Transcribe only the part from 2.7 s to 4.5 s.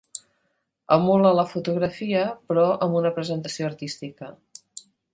amb una presentació artística.